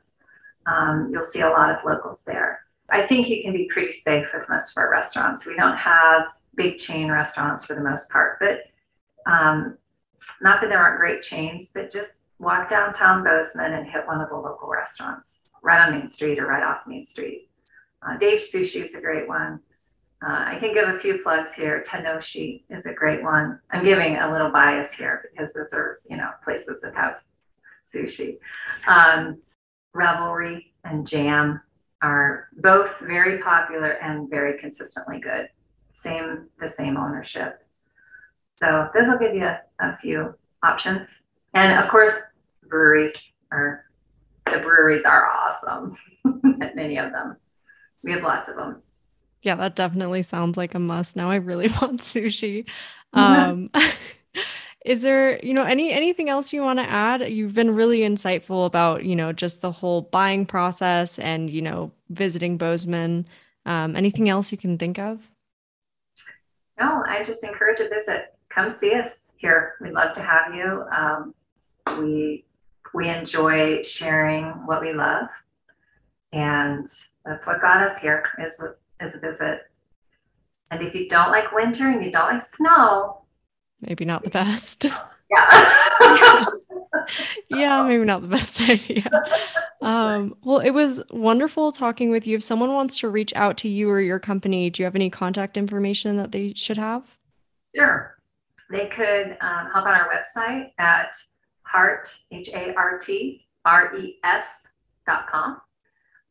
um, 0.67 1.11
you'll 1.13 1.25
see 1.25 1.41
a 1.41 1.49
lot 1.49 1.71
of 1.71 1.85
locals 1.85 2.23
there 2.27 2.61
i 2.91 3.07
think 3.07 3.29
you 3.29 3.43
can 3.43 3.53
be 3.53 3.67
pretty 3.67 3.93
safe 3.93 4.31
with 4.35 4.49
most 4.49 4.77
of 4.77 4.81
our 4.81 4.91
restaurants 4.91 5.47
we 5.47 5.57
don't 5.57 5.77
have 5.77 6.27
big 6.55 6.79
chain 6.79 7.11
restaurants 7.11 7.65
for 7.65 7.75
the 7.75 7.83
most 7.83 8.11
part 8.11 8.39
but 8.39 8.65
um, 9.27 9.79
not 10.41 10.61
that 10.61 10.71
there 10.71 10.79
aren't 10.79 11.01
great 11.01 11.23
chains, 11.23 11.71
but 11.75 11.91
just 11.91 12.25
walk 12.39 12.69
downtown 12.69 13.25
Bozeman 13.25 13.73
and 13.73 13.87
hit 13.87 14.07
one 14.07 14.21
of 14.21 14.29
the 14.29 14.37
local 14.37 14.69
restaurants 14.69 15.53
right 15.63 15.81
on 15.87 15.93
Main 15.93 16.09
Street 16.09 16.39
or 16.39 16.47
right 16.47 16.63
off 16.63 16.87
Main 16.87 17.07
Street. 17.07 17.49
Uh, 18.03 18.17
Dave's 18.17 18.53
Sushi 18.53 18.83
is 18.83 18.95
a 18.95 19.01
great 19.01 19.29
one. 19.29 19.61
Uh, 20.25 20.45
I 20.47 20.59
can 20.61 20.73
give 20.73 20.89
a 20.89 20.97
few 20.97 21.19
plugs 21.19 21.53
here. 21.53 21.83
Tenoshi 21.87 22.63
is 22.71 22.87
a 22.87 22.93
great 22.93 23.23
one. 23.23 23.59
I'm 23.71 23.85
giving 23.85 24.17
a 24.17 24.31
little 24.31 24.51
bias 24.51 24.95
here 24.95 25.29
because 25.31 25.53
those 25.53 25.73
are, 25.73 26.01
you 26.09 26.17
know, 26.17 26.31
places 26.45 26.81
that 26.83 26.95
have 26.95 27.23
sushi. 27.85 28.39
Um, 28.87 29.39
Revelry 29.95 30.73
and 30.85 31.07
Jam 31.07 31.61
are 32.03 32.49
both 32.59 33.01
very 33.01 33.39
popular 33.39 33.93
and 33.93 34.31
very 34.31 34.59
consistently 34.59 35.19
good. 35.19 35.49
Same, 35.91 36.47
the 36.61 36.69
same 36.69 36.97
ownership. 36.97 37.67
So 38.57 38.89
this 38.95 39.09
will 39.09 39.19
give 39.19 39.35
you 39.35 39.45
a, 39.45 39.61
a 39.81 39.97
few 39.99 40.35
options. 40.63 41.23
And 41.53 41.79
of 41.79 41.91
course, 41.91 42.33
breweries 42.69 43.33
are 43.51 43.87
the 44.47 44.59
breweries 44.59 45.05
are 45.05 45.29
awesome. 45.29 45.97
Many 46.75 46.99
of 46.99 47.13
them. 47.13 47.37
We 48.03 48.13
have 48.13 48.23
lots 48.23 48.49
of 48.49 48.57
them. 48.57 48.83
Yeah, 49.43 49.57
that 49.57 49.77
definitely 49.77 50.23
sounds 50.23 50.57
like 50.57 50.75
a 50.75 50.79
must. 50.79 51.17
Now 51.17 51.31
I 51.31 51.37
really 51.37 51.69
want 51.81 52.01
sushi. 52.01 52.65
Um, 53.15 53.69
is 54.87 55.03
there, 55.03 55.39
you 55.45 55.53
know, 55.53 55.65
any 55.65 55.93
anything 55.93 56.31
else 56.31 56.51
you 56.51 56.63
want 56.63 56.79
to 56.79 56.89
add? 56.89 57.31
You've 57.31 57.53
been 57.53 57.75
really 57.75 57.99
insightful 57.99 58.65
about, 58.65 59.05
you 59.05 59.15
know, 59.15 59.35
just 59.35 59.61
the 59.61 59.71
whole 59.71 60.01
buying 60.01 60.47
process 60.47 61.19
and, 61.19 61.51
you 61.51 61.61
know, 61.61 61.93
visiting 62.09 62.57
Bozeman. 62.57 63.27
Um, 63.67 63.97
anything 63.97 64.31
else 64.31 64.51
you 64.51 64.57
can 64.57 64.79
think 64.79 64.99
of? 64.99 65.21
No, 66.81 67.05
I 67.07 67.23
just 67.23 67.45
encourage 67.45 67.81
a 67.81 67.89
visit 67.91 68.33
come 68.53 68.71
see 68.71 68.95
us 68.95 69.33
here. 69.39 69.75
We'd 69.81 69.93
love 69.93 70.15
to 70.15 70.23
have 70.23 70.55
you. 70.55 70.85
Um, 70.95 71.35
we 71.99 72.45
we 72.95 73.09
enjoy 73.09 73.83
sharing 73.83 74.45
what 74.67 74.83
we 74.83 74.93
love, 74.93 75.29
and 76.33 76.87
that's 77.25 77.47
what 77.47 77.61
got 77.61 77.83
us 77.83 77.99
here 77.99 78.25
is 78.45 78.63
is 79.03 79.15
a 79.15 79.19
visit. 79.19 79.61
And 80.71 80.83
if 80.83 80.95
you 80.95 81.09
don't 81.09 81.31
like 81.31 81.53
winter 81.53 81.89
and 81.89 82.03
you 82.03 82.11
don't 82.11 82.33
like 82.33 82.43
snow, 82.43 83.23
maybe 83.81 84.05
not 84.05 84.25
the 84.25 84.31
best. 84.31 84.87
Yeah. 85.35 86.45
yeah, 87.49 87.83
maybe 87.85 88.05
not 88.05 88.21
the 88.21 88.29
best 88.29 88.61
idea. 88.69 89.09
Um, 89.81 90.37
well, 90.45 90.59
it 90.59 90.73
was 90.73 91.03
wonderful 91.11 91.73
talking 91.73 92.11
with 92.11 92.27
you. 92.27 92.37
If 92.37 92.45
someone 92.45 92.75
wants 92.75 92.99
to 92.99 93.09
reach 93.09 93.33
out 93.35 93.57
to 93.59 93.69
you 93.71 93.89
or 93.89 93.99
your 93.99 94.19
company, 94.19 94.69
do 94.69 94.83
you 94.83 94.85
have 94.85 94.95
any 94.95 95.09
contact 95.09 95.57
information 95.57 96.19
that 96.19 96.33
they 96.33 96.53
should 96.53 96.77
have? 96.77 97.03
Sure 97.75 98.19
they 98.73 98.87
could 98.87 99.37
um, 99.43 99.69
hop 99.71 99.87
on 99.87 99.95
our 99.95 100.09
website 100.09 100.71
at 100.79 101.15
Hart, 101.63 102.09
H 102.33 102.49
A 102.55 102.75
R 102.75 102.99
T 102.99 103.47
R 103.65 103.95
E 103.95 104.17
S 104.25 104.73
dot 105.07 105.29
com, 105.31 105.61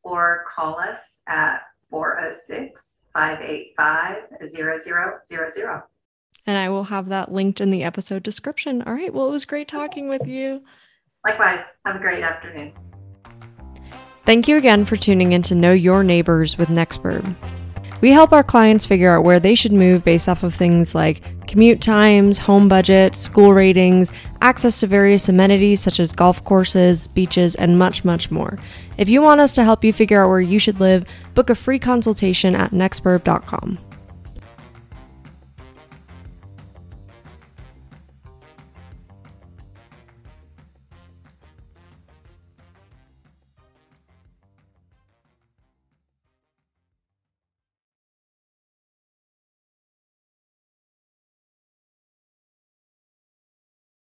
or 0.04 0.44
call 0.54 0.80
us 0.80 1.22
at 1.28 1.62
406 1.92 3.06
585 3.14 4.18
0000. 4.50 5.82
And 6.48 6.58
I 6.58 6.70
will 6.70 6.86
have 6.86 7.10
that 7.10 7.32
linked 7.32 7.62
in 7.62 7.70
the 7.70 7.84
episode 7.84 8.24
description. 8.24 8.82
All 8.82 8.94
right. 8.94 9.14
Well, 9.14 9.28
it 9.28 9.32
was 9.32 9.46
great 9.46 9.68
talking 9.68 10.10
with 10.10 10.26
you. 10.26 10.64
Likewise. 11.24 11.62
Have 11.86 11.98
a 11.98 12.00
great 12.00 12.24
afternoon. 12.24 12.74
Thank 14.26 14.48
you 14.48 14.58
again 14.58 14.86
for 14.86 14.96
tuning 14.96 15.34
in 15.34 15.44
to 15.44 15.56
Know 15.56 15.74
Your 15.74 16.04
Neighbors 16.04 16.58
with 16.58 16.70
Nextburb. 16.70 17.36
We 18.02 18.12
help 18.12 18.34
our 18.34 18.44
clients 18.44 18.88
figure 18.88 19.16
out 19.16 19.24
where 19.24 19.40
they 19.40 19.54
should 19.54 19.74
move 19.74 20.04
based 20.04 20.28
off 20.28 20.42
of 20.42 20.56
things 20.56 20.96
like 20.96 21.46
commute 21.48 21.82
times, 21.82 22.40
home 22.40 22.68
budget, 22.68 23.16
school 23.16 23.54
ratings, 23.54 24.12
access 24.42 24.80
to 24.80 24.88
various 24.88 25.30
amenities 25.30 25.80
such 25.80 26.00
as 26.00 26.12
golf 26.12 26.44
courses, 26.44 27.08
beaches, 27.08 27.56
and 27.56 27.80
much, 27.80 28.04
much 28.04 28.32
more. 28.32 28.58
If 28.98 29.10
you 29.10 29.22
want 29.22 29.42
us 29.42 29.54
to 29.54 29.64
help 29.64 29.84
you 29.84 29.94
figure 29.94 30.24
out 30.24 30.30
where 30.30 30.42
you 30.42 30.60
should 30.60 30.80
live, 30.80 31.06
book 31.34 31.50
a 31.50 31.56
free 31.56 31.80
consultation 31.80 32.56
at 32.56 32.72
nextburb.com. 32.72 33.91